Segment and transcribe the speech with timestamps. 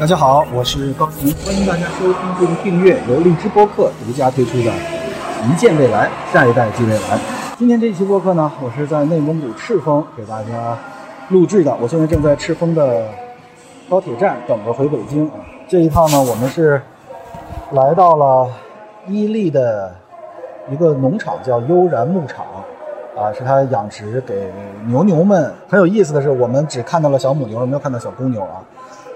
[0.00, 4.70] 大家好，我是高晴，欢迎大家收听并订阅由荔枝播客独家推出的
[5.46, 6.98] 《一见未来，下一代即未来》。
[7.58, 10.74] 今天这一期播客呢，我是在内蒙古赤峰给大家
[11.28, 11.76] 录制的。
[11.82, 13.08] 我现在正在赤峰的
[13.90, 15.34] 高铁站等着回北京啊。
[15.68, 16.80] 这一趟呢，我们是
[17.72, 18.48] 来到了
[19.06, 19.94] 伊利的
[20.70, 22.46] 一个农场，叫悠然牧场。
[23.18, 24.50] 啊，是它养殖给
[24.86, 25.52] 牛牛们。
[25.68, 28.64] 很有意思的是，我们只看到了小母牛，没有看到小公牛啊。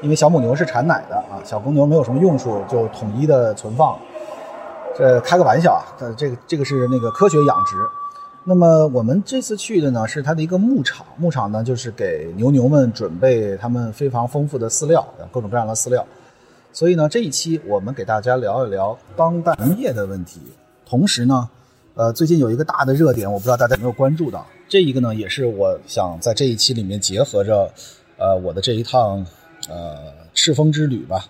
[0.02, 3.98] 因为小母牛是产奶的啊，小公牛没有什么用处，就统一的存放。
[4.96, 5.82] 这开个玩笑啊，
[6.16, 7.76] 这个这个是那个科学养殖。
[8.44, 16.06] 那么我们这次去的呢，是它的一个牧场，牧场呢就是给牛牛们准备他们非常丰富的饲料，各种各样的饲料。
[16.72, 20.40] 所以呢，这一期我们给大家聊一聊当代农业的问题。
[20.86, 21.48] 同时呢，
[21.94, 24.46] 呃，最近有一个大的热点，我不知道大家有没有关注到。
[24.68, 27.68] 这一个呢，也是我想在这一期里面结合着，
[28.18, 29.26] 呃，我的这一趟。
[29.68, 31.26] 呃，赤峰之旅吧，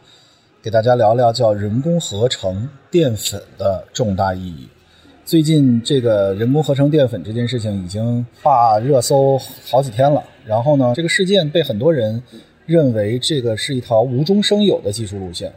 [0.62, 4.68] 给大家聊聊叫人工合成淀粉的重大意义。
[5.24, 9.38] 最近这个人工合成淀粉这件事情已经发热搜
[9.70, 10.22] 好几天了。
[10.44, 12.22] 然后呢，这个事件被很多人
[12.66, 15.52] 认为这个是一条无中生有的技术路线。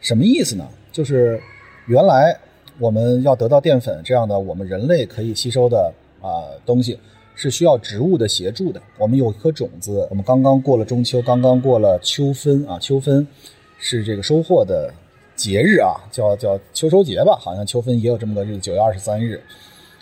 [0.00, 0.68] 什么意思呢？
[0.92, 1.40] 就是
[1.86, 2.36] 原来
[2.78, 6.98] 我们要得到淀粉这样的我们人类可以吸收的啊东西。
[7.40, 8.82] 是需要植物的协助的。
[8.98, 12.78] 我们有一颗种子，我们刚刚过了中秋，刚刚过了秋分啊。
[12.78, 13.26] 秋分
[13.78, 14.92] 是这个收获的
[15.34, 17.34] 节日啊，叫叫秋收节吧。
[17.40, 19.40] 好像秋分也有这么个日子，九月二十三日。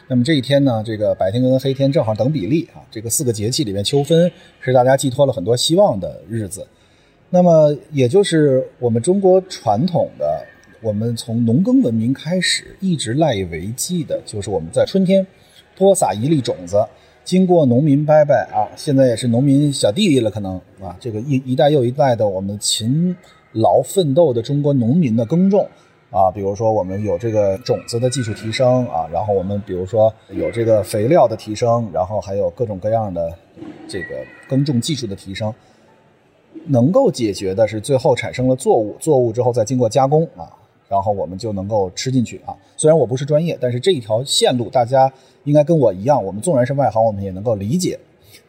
[0.09, 2.83] 那么这一天呢，这个白天跟黑天正好等比例啊。
[2.91, 4.29] 这个四个节气里面，秋分
[4.59, 6.67] 是大家寄托了很多希望的日子。
[7.31, 10.45] 那么也就是我们中国传统的，
[10.83, 15.25] 我们从农耕文明开始一直赖以为继的，就是我们在春天
[15.77, 16.85] 播撒一粒种子。
[17.29, 23.15] 经过农民伯伯啊，现在也是农民小弟弟了，可能啊，这个一一代又一代的我们勤
[23.53, 25.69] 劳奋斗的中国农民的耕种
[26.11, 33.31] 啊，比如说我们有这个种子的技术提升啊，然后我们比如说有这个肥料的提升，然后还有各种各样的
[33.87, 35.53] 这个耕种技术的提升，
[36.65, 40.49] 能够解决的是最后产生了作物，作物之后再经过加工啊。
[40.89, 42.57] 然后我们就能够吃进去啊！
[42.77, 45.13] 虽然我不是专业，但是这一条线路大家
[45.45, 47.99] 应该跟我一样，我们纵然是外行，我们也能够理解。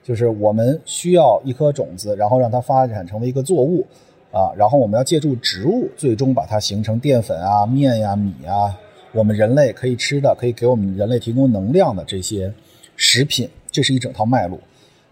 [0.04, 3.86] 就是我们需要一颗种子，然后让它发展成为一个作物
[4.32, 8.74] 啊，然后我们要借助植物，最终把它形成淀粉啊、面呀、米啊，
[9.12, 12.52] 我们人类可以吃的，可以给我们人类提供能量的这些
[12.96, 14.58] 食品，这是一整套脉络。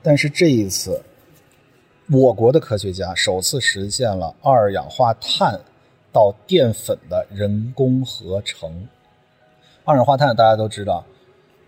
[0.01, 1.01] 但是这一次，
[2.09, 5.59] 我国的科学家首次实现了二氧化碳。
[6.17, 8.88] 到淀粉的人工合成，
[9.85, 11.05] 二氧化碳大家都知道，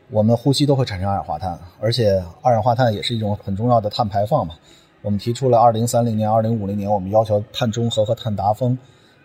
[0.10, 4.56] 我们呼吸都会产生二氧化碳，而且二氧化碳也是一种很重要的碳排放嘛。
[5.04, 8.76] 我们提出了二零三零年、二零五零年，我们要求碳中和和碳达峰，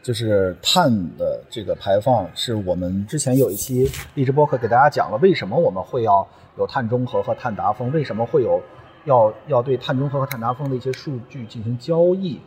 [0.02, 8.60] 就是碳的这个排放，是我们之前有一期励志播客给大家讲了，为什么我们会要有碳中和和碳达峰，为什么会有
[9.06, 12.38] 要要对碳中和和碳达峰的一些数据进行交易。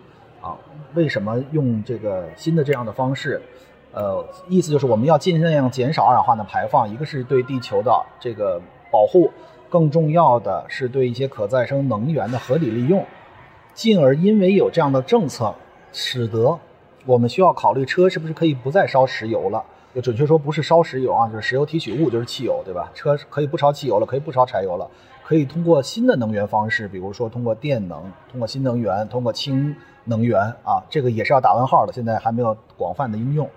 [0.48, 0.58] 啊，
[0.94, 3.42] 为什么用这个新的这样的方式？
[3.94, 9.32] 呃，意思就是我们要尽量减少二氧化碳排放，一个是对地球的这个保护，
[9.70, 13.04] 更重要的是对一些可再生能源的合理利用，
[13.74, 15.54] 进而因为有这样的政策，
[15.92, 16.60] 使得
[17.06, 19.64] 我们需要考虑车是不是可以不再烧石油了。
[19.96, 22.92] 就准确说不是烧石油啊，就是石油提取物就是汽油，对吧？
[22.94, 24.88] 车可以不烧汽油了，可以不烧柴油了，
[25.28, 28.02] 可以通过新的能源方式，比如说通过电能，
[28.32, 29.76] 通过新能源，通过氢。
[30.10, 33.50] 能源啊，这个也是要打问号的，现在还没有广泛的应用，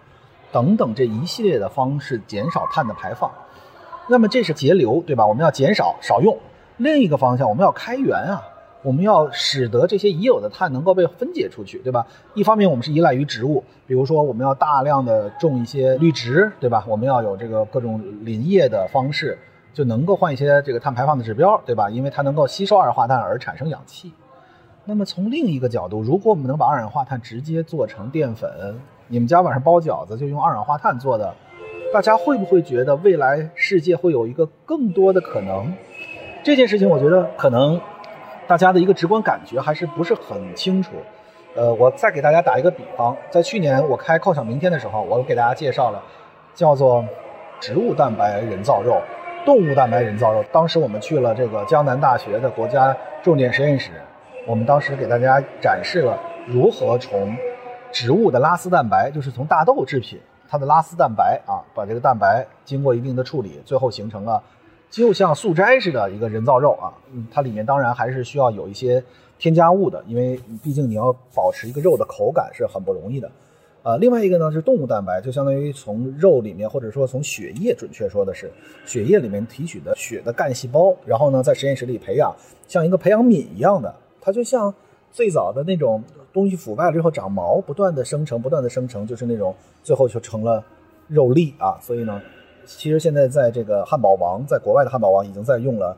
[0.50, 3.30] 等等这一系列的方式减少碳的排放，
[4.08, 5.24] 那么这是节流，对吧？
[5.24, 6.36] 我们要减少少用。
[6.76, 8.42] 另一个方向，我们要开源啊，
[8.82, 12.04] 我们要使得这些已有的碳能够被分解出去，对吧？
[12.34, 16.84] 一方面我们是依赖于植物，比如说我们要大量的种一些绿植，对吧？
[16.88, 19.38] 我们要有这个各种林业的方式，
[19.72, 21.88] 就能够换一些这个碳排放的指标，对吧？
[21.90, 24.12] 因为它能够吸收二氧化碳而产生氧气。
[24.84, 31.34] 那么从另一个角度，如果我们能把二氧化碳直接做成淀粉，你们家晚上包饺子就用二氧化碳做的，
[31.92, 35.72] 大家会不会觉得未来世界会有一个更多的可能？
[36.42, 37.80] 这件事情我觉得可能
[38.46, 40.92] 大家的一个直观感觉还是不是很清楚。
[41.54, 46.02] 呃，我再给大家打一个比方，在去年我开靠想明天的时候，我给大家介绍了
[46.54, 47.04] 叫做
[47.60, 49.02] 植物蛋白人造肉、
[49.44, 50.44] 动物蛋白人造肉。
[50.52, 53.90] 当时我们去了这个江南大学的国家重点实验室。
[54.46, 57.36] 我们当时给大家展示了如何从
[57.92, 64.42] 植物的拉丝蛋白，就是从大豆制品它的拉丝蛋白啊，把这个蛋白经过一定的处理，最后形成了
[64.88, 66.92] 就像素斋似的一个人造肉啊。
[67.12, 69.04] 嗯，它里面当然还是需要有一些
[69.38, 73.30] 添加物的，因为毕竟你要保持一个肉的口感是很不容易的。
[73.82, 78.52] 啊，另外一个呢是动物蛋白，就相当于从肉里面，或者说从血液，准确说的是
[78.84, 82.30] 血液里面提取的血的干细胞，然后呢在实验室里培养，
[82.68, 84.74] 像一个培养皿一样的，它就像
[85.10, 90.62] 最早的那种东西腐败了之后长毛，不断的生成，不断的生成，就是那种最后就成了
[91.08, 91.78] 肉粒啊。
[91.80, 92.20] 所以呢，
[92.66, 95.96] 其实现在在这个汉堡王，在国外的汉堡王已经在用了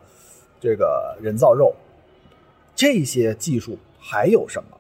[0.61, 1.75] 这个人造肉，
[2.77, 4.79] 这些技术还有什么？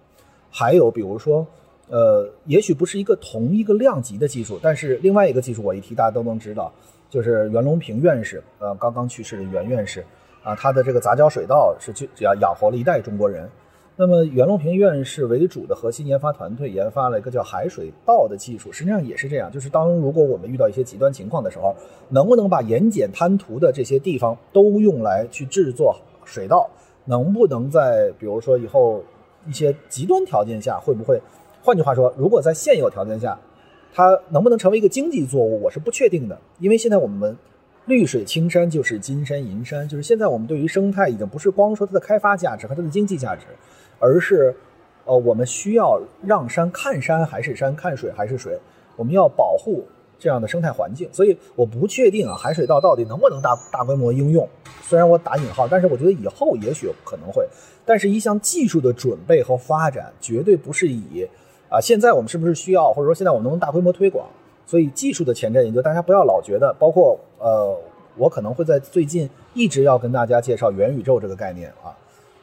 [0.52, 1.44] 还有比如说。
[1.92, 6.72] 呃，也许不是一个同一个量级的技术，但是另外一个技术我一提大家都能知道，
[7.10, 10.02] 就是袁隆平院士，呃，刚刚去世的袁院士，
[10.42, 13.46] 啊，他的这个杂交水稻是就只要养活了一代中国人。
[13.94, 21.76] 那么袁隆平院士为主的核心研发团队研发了一个叫海水稻的技术，实际上也是这样，就是当如果我们遇到一些极端情况的时候，
[22.08, 25.94] 能不能把盐碱滩涂的这些地方都用来去制作
[26.24, 26.70] 水稻？
[27.04, 29.04] 能不能在比如说以后
[29.46, 31.20] 一些极端条件下会不会？
[31.64, 33.38] 换句话说，如果在现有条件下，
[33.94, 36.36] 它能不能成为一个经济作物，我是不确定的。
[36.58, 37.36] 因为现在我们
[37.86, 43.46] 绿水青山就是金山银山，就是现在我们对于生态已经不是光说它的开发价值和它的经济价值，
[44.00, 44.52] 而是，
[45.04, 48.58] 呃，我们需要让山看山还是山，看水还是水，
[48.96, 49.84] 我们要保护
[50.18, 51.08] 这样的生态环境。
[51.12, 54.48] 所以我不确定啊，海水稻到底能不能大大规模应用。
[54.82, 57.46] 虽然我打引号，但是我觉得以后也许可能会。
[57.84, 61.28] 但是一项技术的准备和发展，绝对不是以。
[61.72, 64.26] 啊，现在我们是不是需要，或者说现在我们能不能大规模推广？
[64.66, 67.74] 所以技术的前瞻研究，大家不要老觉得，包括呃，
[68.16, 71.96] 我可能会在最近一直要跟大家介绍元宇宙这个概念啊。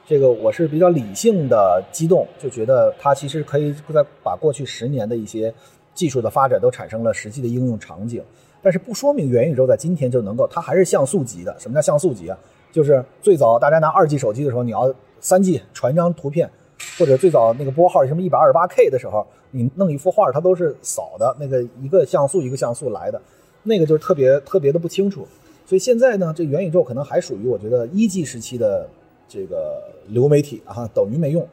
[0.05, 5.53] 这个我是比较理性的激动，就觉得它其实可以在把过去十年的一些
[5.93, 8.23] 技术的发展都产生了实际的应用场景，
[8.63, 11.55] 但是不说明元宇宙在今天就能够，它还是像素级的。
[11.59, 12.37] 什么叫像素级啊？
[12.71, 16.49] 就是最早大家拿二 G 手机的时候，你要三 G 传一张图片。
[16.97, 23.21] 或者最早那个拨号什么一百二十八 K 的时候，你弄一幅画，它都是扫的，那个一个像素一个像素来的，
[23.63, 25.27] 那个就是特别特别的不清楚。
[25.65, 28.89] 所以现在呢，这元宇宙可能还属于我觉得一 G 时期的
[29.27, 31.47] 这个流媒体啊，等于没用。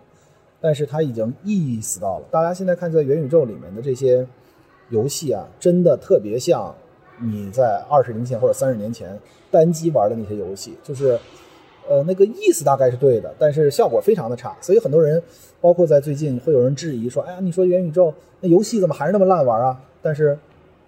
[0.61, 4.27] 但是它已经意识到了，大家现在看在元宇宙里面的这些
[4.91, 6.75] 游戏啊，真的特别像
[7.21, 9.19] 你在二十年前或者三十年前
[9.51, 11.19] 单机玩的那些游戏，就是。
[11.89, 15.23] 呃，那个意思大概是对的，但是效果非常的差，所以很多人，
[15.61, 19.81] 包括在最近会有人质疑说，哎呀，你说元宇宙那游戏怎么还是那么烂玩啊？
[20.03, 20.39] 但是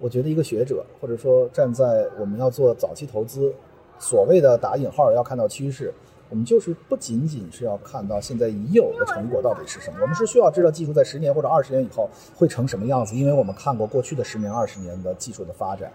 [0.00, 3.52] 我觉得一个学者或者说站在我们要做早期投资，
[3.98, 5.92] 所谓的打引号要看到趋势，
[6.30, 15.90] 我们就是不仅仅是要看到现在已有的成果到底是什么，我们是需要知道技术在十年或者二十年以后会成什么样子，因为我们看过过去的十年、二十年的技术的发展，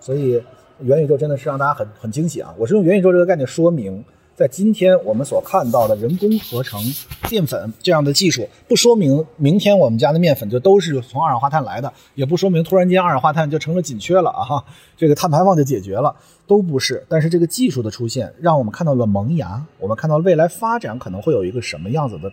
[0.00, 0.42] 所以
[0.80, 2.54] 元宇宙真的是让大家很很惊喜啊！
[2.58, 4.04] 我是用元宇宙这个概念说明。
[4.38, 6.80] 在今天我们所看到的人工合成
[7.28, 14.64] 淀粉这样的技术，不说明明天我们家的面粉就都是从二氧化碳来的，也不说明突然间二氧化碳就成了紧缺了啊哈，
[14.96, 16.14] 这个碳排放就解决了，
[16.46, 17.04] 都不是。
[17.08, 22.30] 但是这个技术的出现，让我们看到了萌芽，我们看到未来发展可能会有一个什么样子的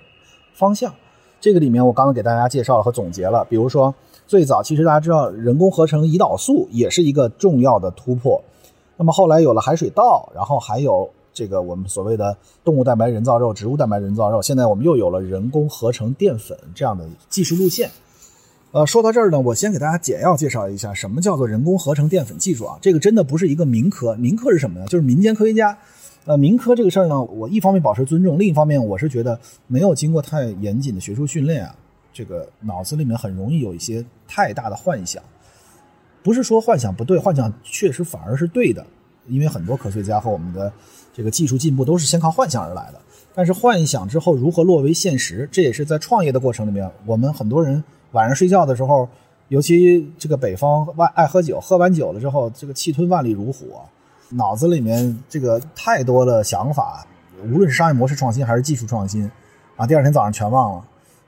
[0.53, 0.93] 方向。
[1.41, 3.91] 这个里面我刚刚给大家介绍和总结了，比如说
[4.27, 8.43] 最早其实大家知道人工合成胰岛素也是一个重要的突破，
[8.95, 11.09] 那么后来有了海水稻，然后还有。
[11.35, 17.91] 这个我们所谓的动物蛋白人造肉、植物蛋白人造肉，现在我们又有了人工合成淀粉这样的技术路线。
[18.71, 22.77] 呃，说到这儿呢，我先给大家简要介绍一下什么叫做人工合成淀粉技术啊。
[22.81, 24.85] 这个真的不是一个民科，民科是什么呢？
[24.87, 25.77] 就是民间科学家。
[26.23, 29.37] 呃，民科这个事儿呢，我一方面保持尊重，另一方面我是觉得
[29.67, 31.75] 没有经过太严谨的学术训练啊，
[32.13, 35.21] 这个脑子里面很容易有一些太大的幻想。
[36.23, 38.85] 不是说幻想不对，幻想确实反而是对的，
[39.27, 40.71] 因为很多科学家和我们的。
[41.17, 42.99] 这个技术进步都是先靠幻想而来的，
[43.33, 49.07] 但是幻想之后如何落为现实，这也是在创业的过程里面，我们很多人晚上睡觉的时候，
[49.47, 53.79] 尤其这个北方爱爱喝酒，喝完酒了之后，这个气吞万里如虎，
[54.31, 57.07] 脑子里面这个太多的想法，
[57.45, 59.31] 无论是商业模式创新还是技术创新，
[59.77, 60.85] 啊，第二天早上全忘了。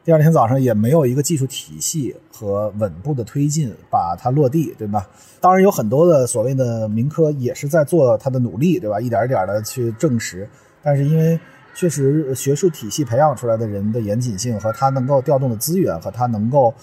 [0.07, 5.05] 第二天早上也没有一个技术体系和稳步的推进把它落地，对吧？
[5.41, 9.01] 当然有很多的所谓的民科也是在做它的努力，对吧？
[9.01, 10.49] 一点一点的去证实，
[10.81, 11.37] 但是因为
[11.75, 16.73] 确实学术体系培养出来的人的严谨性和他能够调动的资源和他能够，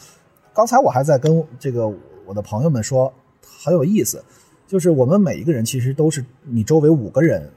[0.52, 1.90] 刚才我还在跟这个
[2.26, 3.10] 我的朋友们说
[3.64, 4.22] 很有意思，
[4.66, 7.50] 就是我们每一个人其实都是你周围五个人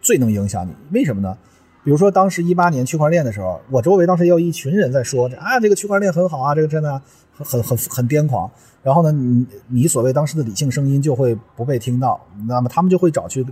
[0.00, 1.38] 最能影响你，为什么呢？
[1.84, 7.00] 比如说，当时一八年区块链的时候，我周围当时也有一群人在说啊，这个区块链很好啊，这个真的
[7.32, 8.50] 很很很很癫狂。
[8.82, 13.44] 然后呢，你你所谓当时的理性声音就会不被听到，那么他们就会找去，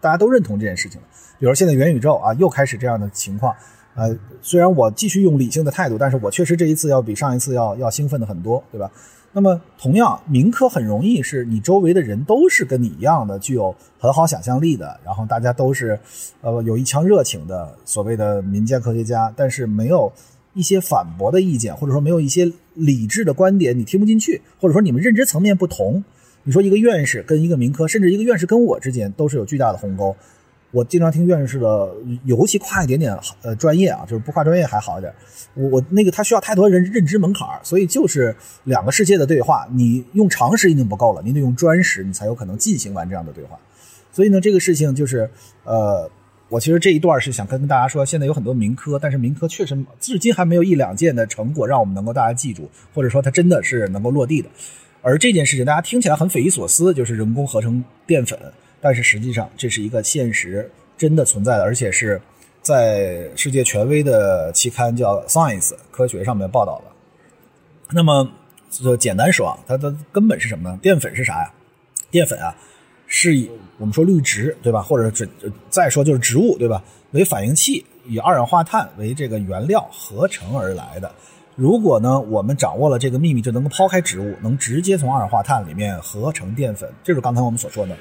[0.00, 1.00] 大家都认同这件事情。
[1.38, 3.54] 比如现在元宇宙啊，又开始这样的情况，
[3.94, 8.90] 呃，虽然我继续用理性的态度，但是我确实这一次要比上一次要要兴奋的很多，对吧？
[9.34, 15.98] 那么同样，民科很容易是你周围的人都是跟你一样的，具有很好想象力的，然后大家都是，
[16.40, 20.10] 呃，有一腔热情的所谓的民间科学家，但是没有
[20.54, 26.04] 一些反驳的意见，或者说没有一些理智的观点，你听不进去，或者说你们认知层面不同。
[26.44, 30.14] 你说一个院士跟一个民科，甚至一个院士跟我之间都是有巨大的鸿沟。
[30.74, 35.14] 我经常听院士的，尤其跨一点点呃专业啊，就是不跨专业还好一点。
[35.54, 43.56] 我我那个他需要太多认认知门槛所以就是两个世界的对话，你用常识已经不够了，你得用专识，你才有可能进行完这样的对话。
[44.10, 45.30] 所以呢，这个事情就是
[45.62, 46.10] 呃，
[46.48, 54.48] 我其实这一段是想跟大家说，现在有很多民科，但是民科确实至今还没有一两件的成果让我们能够大家记住，或者说它真的是能够落地的。
[55.02, 58.36] 而这件事情大家听起来很匪夷所思，就是人工合成淀粉。
[58.84, 62.20] 但是实际上，这是一个现实，真的存在的，而且是
[62.60, 66.92] 在世界权威的期刊叫《Science》科学上面报道的。
[67.94, 68.30] 那么，
[68.68, 70.78] 就简单说啊，它的根本是什么呢？
[70.82, 71.50] 淀粉是啥呀？
[72.10, 72.54] 淀粉啊，
[73.06, 74.82] 是以我们说绿植对吧？
[74.82, 75.26] 或者准
[75.70, 76.84] 再说就是植物对吧？
[77.12, 81.10] 为反应器，以二氧化碳为这个原料合成而来的。
[81.56, 86.90] 如果呢，我们掌握了这个秘密，就能够抛开植物，能直接从二氧化碳里面合成淀粉。
[87.04, 87.96] 这是刚才我们所说的。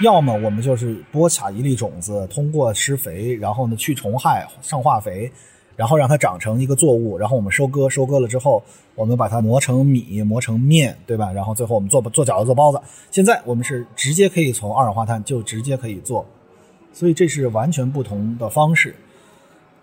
[0.00, 5.30] 要么我们就是播撒一粒种子，通过施肥，然后呢去虫害、上化肥，
[5.76, 8.62] 然后让它长成一个作物，然后我们收割，收割了之后，
[8.94, 11.30] 我们把它磨成米，磨成面，对吧？
[11.30, 12.80] 然后最后我们做做饺子、做包子。
[13.10, 16.24] 现在我们是直接可以从二氧化碳就直接可以做，
[16.94, 18.96] 所以这是完全不同的方式。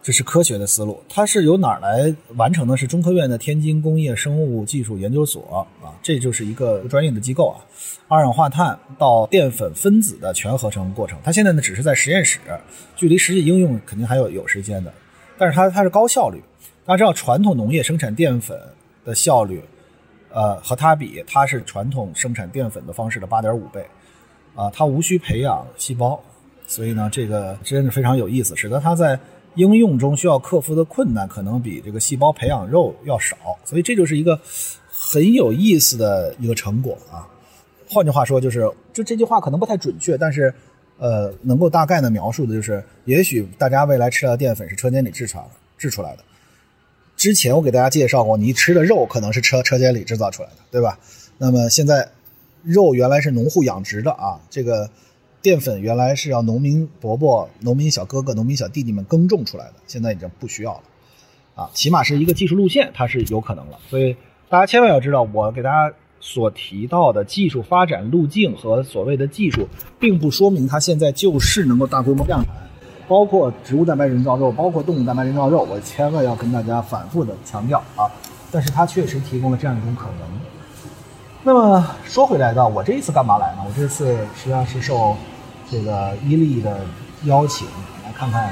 [0.03, 2.75] 这是科学的思路，它是由哪儿来完成的？
[2.75, 7.61] 是中科院的天津工业生物技术研究所啊，这就是一个专业的机构啊。
[8.07, 12.39] 二氧化碳到淀粉分子的全合成过程，它现在呢只是在实验室，
[12.95, 14.91] 距离实际应用肯定还有有时间的。
[15.37, 16.41] 但是它它是高效率，
[16.83, 18.59] 大家知道传统农业生产淀粉
[19.05, 19.61] 的效率，
[20.33, 23.85] 呃，和它比，它是传统生产淀粉的方式的八点五倍，
[24.55, 26.19] 啊，它无需培养细胞，
[26.65, 29.19] 所以呢，这个真是非常有意思，使得它在。
[29.55, 34.39] 应用中需要克服的困难可能比这个细胞培养肉要少，所以这就是一个
[34.89, 37.27] 很有意思的一个成果啊。
[37.89, 40.53] 换句话说，就是就这句话可能不太准确，但是
[40.97, 45.43] 呃，能够大概的描述的就是，也许大家未来吃到的淀粉是车间里制出来
[45.77, 46.23] 制出来的。
[47.17, 50.97] 之前我给大家介绍过，你吃的肉可能是车车间里制造出来的，对吧？
[51.37, 52.09] 那么现在
[52.63, 54.89] 肉原来是农户养殖的啊，这个。
[55.41, 60.83] 淀粉原来是要农民伯伯、农民小哥哥、农民小弟弟们耕种出来的，现在已经不需要了，
[61.55, 63.79] 啊，起码是一个技术路线，它是有可能了。
[63.89, 64.15] 所以
[64.49, 69.67] 大家千万要知道，我给大家所提到的技术发展路径和所谓的技术，
[69.99, 72.53] 并不说明它现在就是能够大规模量产，
[73.07, 78.05] 包括植物蛋白人造肉，包括动物蛋白人造肉，我千万要跟大家反复的强调啊。
[78.51, 80.29] 但是它确实提供了这样一种可能。
[81.43, 83.63] 那么说回来，到我这一次干嘛来呢？
[83.65, 85.15] 我这次实际上是受。
[85.71, 86.81] 这个伊利的
[87.23, 87.65] 邀请
[88.03, 88.51] 来看看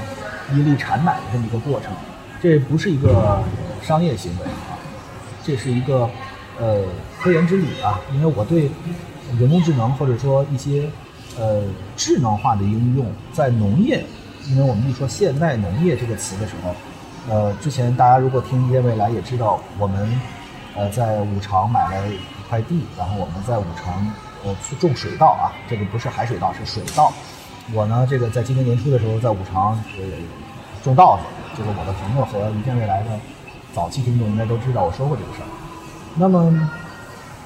[0.54, 1.92] 伊利产奶的这么一个过程，
[2.42, 3.44] 这不是一个
[3.82, 4.80] 商业行为啊，
[5.44, 6.10] 这是一个
[6.58, 6.86] 呃
[7.22, 8.00] 科研之旅啊。
[8.14, 8.72] 因为我对
[9.38, 10.90] 人工智能或者说一些
[11.38, 11.62] 呃
[11.98, 14.06] 智能化的应用在农业，
[14.48, 16.74] 因为我们一说现代农业这个词的时候，
[17.30, 20.22] 呃，之前大家如果听业未来也知道，我们
[20.74, 24.10] 呃在五常买了一块地，然后我们在五常。
[24.44, 27.12] 呃，去种水稻啊，这个不是海水稻，是水稻。
[27.74, 30.04] 我呢，这个在今年年初的时候，在五常呃
[30.82, 31.24] 种稻子，
[31.58, 33.10] 这个我的朋友和一片未来的
[33.74, 35.48] 早期听众应该都知道，我说过这个事儿。
[36.16, 36.70] 那么，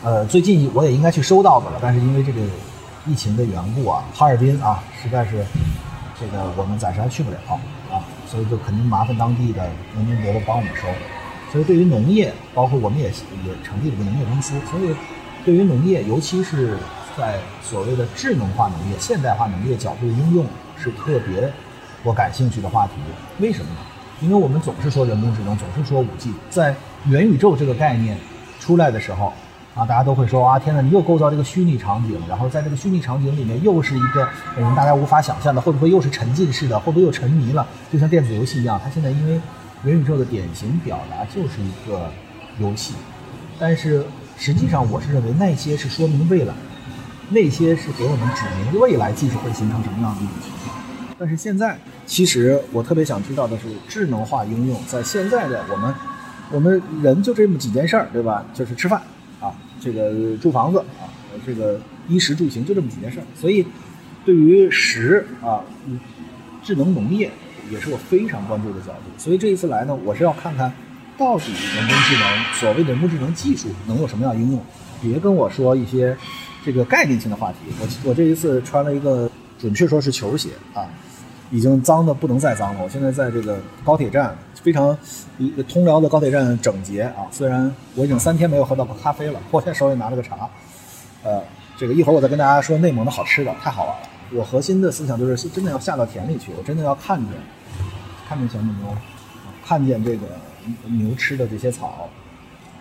[0.04, 2.40] 呃，最近我也应该去收稻子了，但是因为这个
[3.06, 5.44] 疫情的缘故啊，哈尔滨啊，实在是
[6.20, 7.38] 这个我们暂时还去不了
[7.92, 10.88] 啊，所以就肯定麻烦当地的农民伯伯帮我们收。
[11.52, 14.96] 所以对于农业，包括我们也也成立了个农业公司，所以。
[15.46, 16.78] 对于农业，尤其是
[17.18, 20.46] 在所谓的智能化农业、现代化农业角度应用，
[20.78, 21.52] 是特别
[22.02, 22.94] 我感兴趣的话题。
[23.40, 23.78] 为什么呢？
[24.22, 26.74] 因为我们总是说人工智能，总是说五 G，在
[27.08, 28.18] 元宇宙这个概念
[28.60, 29.34] 出来的时候，
[29.76, 36.80] 啊，大家都会说啊，天哪，你又构造这个虚拟场景，然后在这个虚拟场景里面又是一个我们大家无法想象的，会不会又是沉浸式的？
[36.80, 37.68] 会不会又沉迷了？
[37.92, 39.42] 就像电子游戏一样，它现在因为
[39.84, 42.10] 元宇宙的典型表达就是一个
[42.60, 42.94] 游戏，
[43.60, 44.06] 但是。
[44.38, 46.54] 实际上，我是认为那些是说明未来，
[47.30, 50.76] 那些是给我们指明未来技术会形成什么样的一种情况。
[51.18, 55.96] 但是现在，其实我特别想知道的是，智能化应用在现在的我们，
[56.52, 58.44] 我们人就这么几件事儿，对吧？
[58.54, 59.02] 就是吃饭
[59.40, 61.08] 啊，这个住房子啊，
[61.46, 63.24] 这个衣食住行就这么几件事儿。
[63.40, 63.66] 所以，
[64.26, 65.62] 对于食啊，
[66.62, 67.32] 智能农业
[67.72, 69.04] 也是我非常关注的角度。
[69.18, 70.74] 所以这一次来呢，我是要看看
[71.18, 74.62] 到底人工智能所谓的人工智能技术能有什么样应用，
[75.02, 76.18] 别跟我说一些
[76.66, 77.58] 这个概念性的话题。
[77.80, 79.30] 我我这一次穿了一个，
[79.60, 80.86] 准确说是球鞋啊，
[81.52, 82.82] 已经脏的不能再脏了。
[82.84, 84.98] 我现在在这个高铁站，非常
[85.38, 87.28] 一通辽的高铁站整洁啊。
[87.32, 90.50] 虽然我已经三天没有喝到过咖啡了，我现在手里拿了个茶，
[91.24, 91.42] 呃。
[91.76, 94.08] 这个一会儿我再跟大家说内蒙的好吃的，太好玩了。
[94.32, 97.30] 我核心的思想就是真的要下到田里去，我真的要看见，
[98.30, 98.96] 看见小母牛，
[99.66, 100.28] 看见这个
[100.86, 102.10] 牛吃的这些草。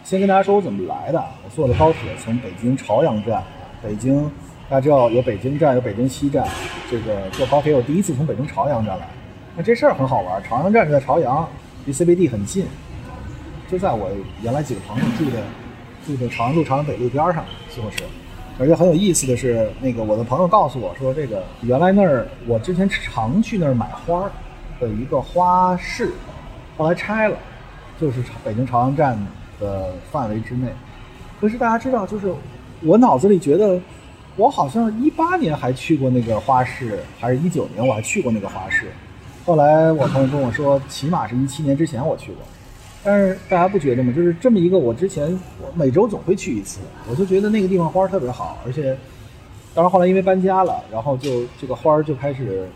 [0.05, 3.43] 先跟大家说我怎么来的，我坐的高铁从北京朝阳站，
[3.83, 4.25] 北京
[4.69, 6.47] 大家知道有北京站有北京西站，
[6.91, 9.09] 这个坐高铁我第一次从北京朝阳站来，
[9.57, 10.43] 那这事儿很好玩。
[10.43, 11.49] 朝阳站是在朝阳，
[11.85, 12.67] 离 CBD 很近，
[13.71, 14.11] 就在我
[14.43, 15.43] 原来几个朋友住的
[16.05, 18.03] 住的朝阳路朝阳北路边上，西红柿。
[18.59, 24.31] 而且很有意思的是，那个我的朋友告诉我说，这个原来那儿我之前常去那儿买花
[24.79, 26.13] 的一个花市，
[26.77, 27.37] 后来拆了，
[28.03, 29.17] 就是朝北京朝阳站
[29.61, 30.67] 的范围之内。
[31.41, 32.35] 可是大家知道，就是
[32.81, 33.81] 我脑子里觉得，
[34.35, 38.89] 我好像一八年还去过那个花市，还是一九年我还去过那个花市。
[39.47, 42.43] 后来我朋友跟我说，起码是一七年之前我去过。
[43.05, 44.13] 但是大家不觉得吗？
[44.13, 48.97] 就是这么一个，我之前我每周总会去一次，我就觉得那个地方花特别好，而且，
[49.75, 52.69] 当然后来因为搬家了，然后就这个花就开始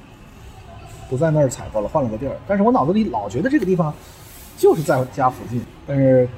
[1.09, 2.37] 不在那儿采购了，换了个地儿。
[2.47, 3.93] 但是我脑子里老觉得这个地方
[4.57, 6.29] 就是在家附近，但是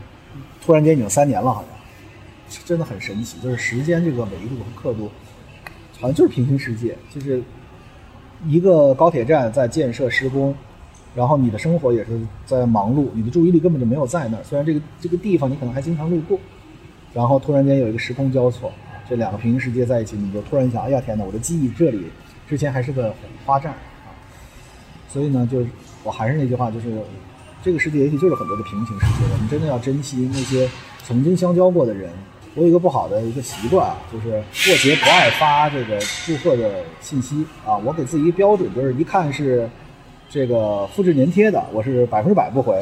[0.65, 1.65] 突然间已经三年了，好
[2.49, 5.11] 像真的很神奇，就是时间这个维度和刻度，
[6.01, 7.43] 好像就是平行世界，就是
[8.47, 10.55] 一个高铁站在建设施工。
[11.17, 14.45] 然后你的生活也是在忙碌，你的注意力根本就没有在那儿。
[14.45, 16.39] 虽然这个这个地方你可能还经常路过，
[17.13, 18.71] 然后突然间有一个时空交错，
[19.09, 22.05] 这两个平行世界在一起，你就突然想，哎呀天哪，我的记忆这里
[22.47, 23.13] 之前还是个
[23.45, 24.15] 花站啊。
[25.09, 25.67] 所以呢，就是
[26.05, 27.01] 我还是那句话，就是
[27.63, 30.69] 这个世界也许就是很多的平行世界，我们真的要珍惜那些
[31.05, 32.11] 曾经相交过的人。
[32.55, 34.31] 我有一个不好的一个习惯啊，就是
[34.65, 37.77] 过节不爱发这个祝贺的信息啊。
[37.77, 39.69] 我给自己一个标准，就是一看是。
[40.31, 42.79] 这个复制粘贴的，我是百分之百不回。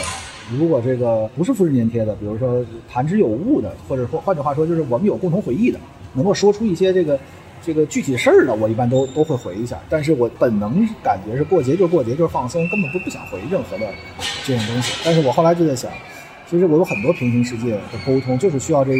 [0.50, 5.78] 如果这个不是复制粘贴的，比如说谈之有物的，或者说换句话说，就是我们有共同回忆的，
[6.14, 7.16] 能够说出一些这个
[7.62, 9.78] 这个具体事儿呢，我一般都都会回一下。
[9.88, 13.92] 但是我本能感觉是过节就过节，就是放松，根本不不想回任何的
[14.44, 14.94] 这种东西。
[15.04, 15.90] 但是我后来就在想，
[16.48, 18.92] 其实我有很多平行世界的沟通，就是需要这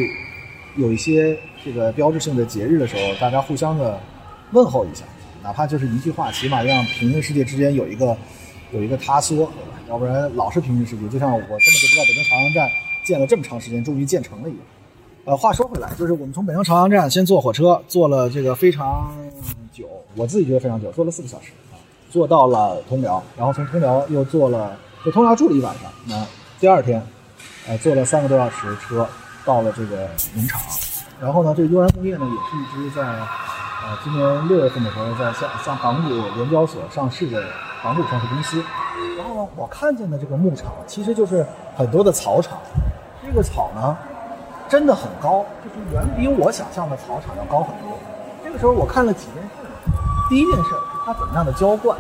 [0.77, 4.01] 有一些这个标志性的节日的时候，大家互相的
[4.53, 5.05] 问候一下。
[5.43, 8.17] 哪怕就是一句话，起码让平行世界之间有一个
[8.73, 9.79] 有一个塌缩，对吧？
[9.89, 12.69] 要不然老是平行世界，就像我根本就不知道北京朝阳站
[13.05, 14.61] 建了这么长时间，终于建成了一样。
[15.27, 19.13] 呃，话说回来，就是我们从北京朝阳站先坐火车，坐了这个非常
[19.73, 19.85] 久，
[20.15, 21.75] 我自己觉得非常久，坐了四个小时啊，
[22.09, 26.25] 坐到了通辽，然后从通辽又坐了，在通辽住了一晚上，那
[26.61, 27.05] 第二天，
[27.67, 29.05] 呃，坐了三个多小时车
[29.45, 30.61] 到了这个农场，
[31.21, 33.03] 然后呢，这个悠然工业呢也是一支在。
[33.05, 37.45] 啊，今年六月份的时候，在香香港股联交所上市的
[37.83, 38.61] 港股上市公司。
[39.17, 42.59] 然后呢，我看见的这个牧场其实就是很多的草场。
[43.25, 43.97] 这个草呢，
[44.69, 47.99] 真的很高，就是远比我想象的草场要高很多。
[48.45, 49.49] 这个时候我看了几件事，
[50.29, 51.97] 第一件事是它怎么样的浇灌。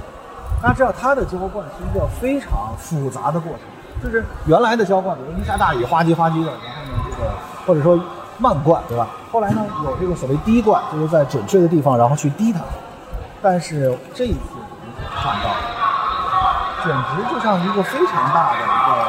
[0.62, 7.30] 大家知道，它的浇灌是一个非常复杂的过程，就是原来的浇灌，比如一下大雨哗叽哗叽的，然后呢，这个
[7.66, 7.98] 或者说。
[8.38, 9.08] 慢灌，对吧？
[9.32, 12.60] 后来呢，有这个所谓滴灌，就是在准确的地方，然后去滴它。
[13.40, 15.48] 但是这一次我们看到，
[16.84, 19.08] 简直就像一个非常大的一个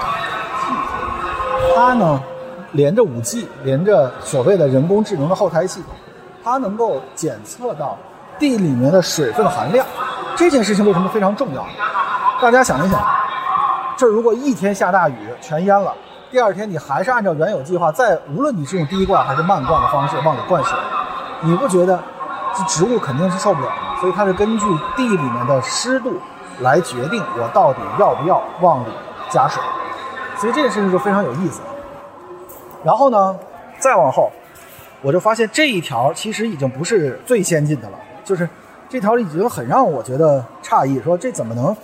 [0.61, 1.75] 系统。
[1.75, 2.23] 它呢，
[2.71, 5.91] 连着五 G，连着所谓的人工智能的后台系统，
[6.43, 7.97] 它能够检测到
[8.37, 9.85] 地里面的水分含量。
[10.35, 11.65] 这件事情为什么非常重要？
[12.41, 13.01] 大家想一想，
[13.97, 15.93] 这如果一天下大雨，全淹了。
[16.29, 20.77] 第二天你还是按照原有计划，再无论你是用滴灌还是慢灌的方式往里灌水，
[21.41, 21.97] 你不觉得
[22.53, 24.01] 这植物肯定是受不了的？
[24.01, 26.13] 所以它是根据地里面的湿度
[26.59, 28.87] 来决定我到底要不要往里
[29.29, 29.63] 加水。
[30.35, 31.61] 所以这件事情就非常有意思。
[32.83, 33.37] 然后呢，
[33.79, 34.31] 再往后，
[35.01, 38.49] 我就发现这一条其实已经不是最先进的了，就是
[38.89, 41.75] 这条已经很让我觉得诧异，说这怎么能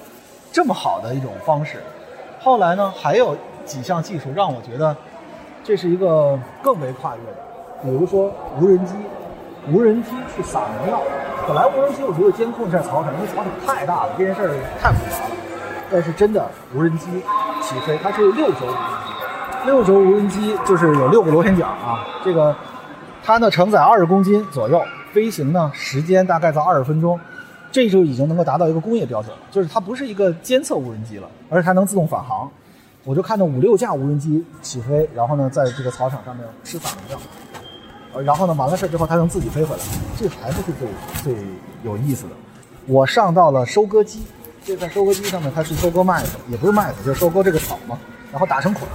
[0.51, 1.81] 这么好的一种方式？
[2.39, 3.35] 后来呢，还有。
[3.65, 4.93] 几项技术让我觉得
[5.63, 7.37] 这是一个更为跨越的，
[7.81, 8.29] 比如说
[8.59, 8.93] 无人机，
[9.71, 11.01] 无人机去撒农药。
[11.47, 14.49] 本来无人机我觉得监控一下草场，因为草场太大了，这件事儿
[14.81, 15.35] 太复杂了。
[15.89, 17.07] 但是真的无人机
[17.61, 18.67] 起飞，它是六轴，
[19.65, 22.05] 六轴无人机就是有六个螺旋桨啊。
[22.23, 22.55] 这个
[23.23, 27.19] 它呢承载二十公斤左右，飞行呢时间大概在二十分钟。
[27.71, 32.47] 这就已经能够达到一个工业标准了，就是它不是一个监测无人机了，而是它能自动返航。
[33.03, 37.19] 我就看到五六架无人机起飞，然后呢，在这个草场上面吃撒能量，
[38.13, 39.81] 呃，然后呢，完了事儿之后它能自己飞回来，
[40.15, 40.87] 这还不是最
[41.23, 41.43] 最
[41.83, 42.29] 有意思的。
[42.85, 44.21] 我上到了收割机，
[44.63, 47.97] 这在收割机上面它是收割麦子，也不是麦子，就是收割这个草嘛，
[48.31, 48.93] 然后打成捆儿。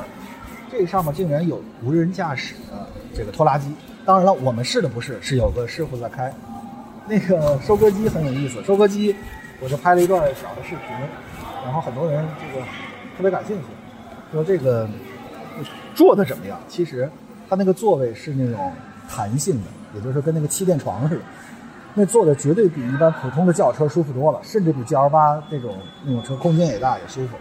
[0.71, 6.33] 这上面竟然有无人驾驶的这个拖拉机，当然了，我们试的不是，是有个师傅在开。
[7.07, 9.17] 那个收割机很有意思，收割机
[9.61, 10.95] 我就拍了一段小的视频，
[11.65, 12.65] 然后很多人这个
[13.17, 13.65] 特别感兴趣，
[14.31, 14.87] 说这个
[15.95, 16.59] 坐的怎么样？
[16.69, 17.11] 其实
[17.49, 18.71] 它那个座位是那种
[19.09, 21.23] 弹性的，也就是跟那个气垫床似的，
[21.95, 27.37] 那坐的绝对比一般普通的轿车舒服多了，甚至比 G L 八那种那种车空间也大也舒服。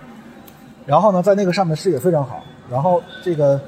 [0.86, 3.60] 然后呢，在那个上面视野非常好，然后这个。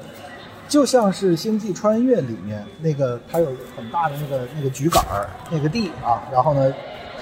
[0.68, 6.72] 就像是《星际穿越》里面那个，它有很大的那个那个举杆儿，那个地啊，然后呢，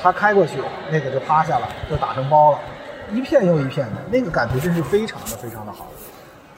[0.02, 0.58] 它开过去，
[0.92, 2.58] 那个就趴下了，就打成包了，
[3.10, 5.86] 一片又一片的，那个感觉真是非常的非常的好。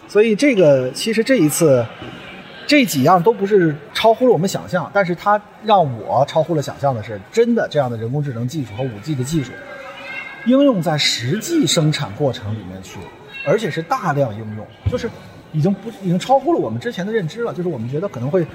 [0.09, 1.87] 所以这个其实这一次，
[2.67, 9.53] 这几样都不是超乎了我们想象，但是它让我超乎了想象的是，真的这样的人工智能技术和五 G 的技术
[10.45, 12.99] 应用在实际生产过程里面去，
[13.47, 15.09] 而且是大量应用，就是。
[15.53, 18.47] 已经不已经超乎了我们之前的认知了，就是我们觉得可能会，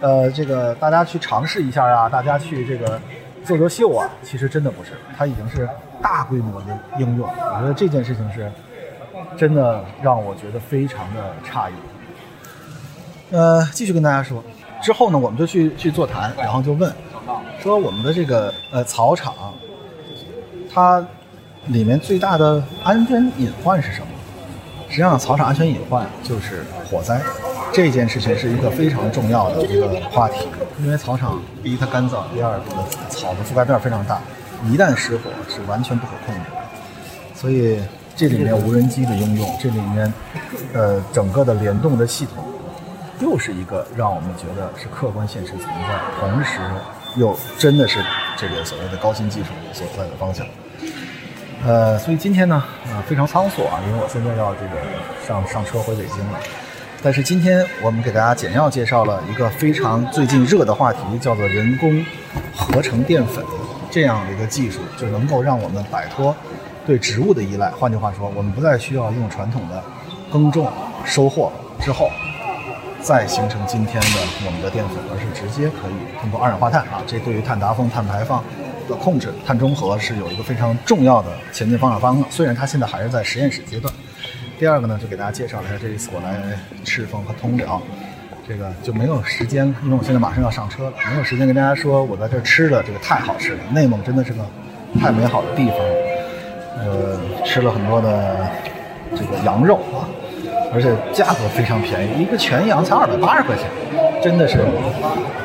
[0.00, 3.00] 呃，这个大家去尝试一下啊，大家去这个
[3.44, 5.68] 做做秀啊，其实真的不是，它已经是
[6.00, 6.66] 大规模的
[7.00, 7.28] 应用。
[7.28, 8.48] 我觉得这件事情是
[9.36, 11.74] 真的让我觉得非常的诧异。
[13.32, 14.40] 呃，继续跟大家说，
[14.80, 16.92] 之后呢，我们就去去座谈，然后就问
[17.58, 19.34] 说我们的这个呃草场，
[20.72, 21.04] 它
[21.66, 24.06] 里面最大的安全隐患是什么？
[24.88, 27.20] 实际上，草场安全隐患就是火灾，
[27.72, 30.48] 这件事情是一个非常重要的一个话题。
[30.80, 32.70] 因为草场，第一它干燥，第二个
[33.08, 34.20] 草的覆盖面非常大，
[34.64, 36.40] 一旦失火是完全不可控的。
[37.34, 37.78] 所以
[38.14, 40.12] 这里面无人机的应用，这里面
[40.72, 42.44] 呃整个的联动的系统，
[43.20, 46.58] 又是一个让我们觉得是客观现实存在，同时
[47.16, 47.98] 又真的是
[48.36, 50.46] 这个所谓的高新技术所在的方向。
[51.64, 54.76] 呃，所以今天呢，呃，非常仓促啊，因为我现在要这个
[55.26, 56.38] 上上车回北京了。
[57.02, 62.04] 但是今天我们给大家简要介绍了一个非常最近热的话题，叫做人工
[62.54, 63.44] 合成淀粉
[63.90, 66.34] 这样的一个技术，就能够让我们摆脱
[66.86, 67.70] 对植物的依赖。
[67.70, 69.82] 换句话说，我们不再需要用传统的
[70.32, 70.70] 耕种、
[71.04, 72.10] 收获之后
[73.00, 78.42] 再形成今天的我们的淀粉，而是直接可以通过二氧化碳啊，这对于碳达峰、碳排放。
[78.88, 83.92] 的控制碳中和是有一个非常重要的前进方向方向，虽然它现在还是在实验室阶段。
[84.58, 86.40] 第二个呢，就给大家介绍一下这一次我来
[86.82, 87.80] 赤峰和通辽，
[88.48, 93.58] 这个就没有时间，因为我现在马上要上车了，没有时间跟大家说我在这吃的这个太好吃了。
[93.70, 94.38] 内蒙真的是个
[94.98, 95.78] 太美好的地方，
[96.78, 98.48] 呃，吃了很多的
[99.10, 100.08] 这个羊肉啊，
[100.72, 103.66] 而且价格非常便宜，一个全羊才二百八十块钱，
[104.22, 104.60] 真的是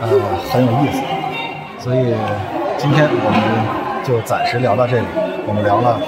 [0.01, 0.07] 呃
[0.49, 2.15] 很有意思，所以。
[2.81, 5.05] 今天我们就暂时聊到这里。
[5.45, 6.01] 我们聊了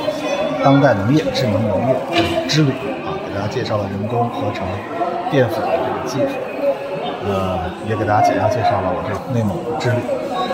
[0.64, 2.72] 当代农业、智能农业之旅
[3.06, 4.66] 啊，给大家介绍了人工合成
[5.30, 6.34] 淀粉的这个技术，
[7.30, 9.98] 呃，也给大家简要介绍了我这内蒙之旅。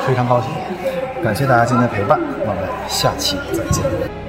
[0.06, 0.52] 非常高兴，
[1.24, 2.58] 感谢大家今天陪伴，我们
[2.90, 4.29] 下期再见。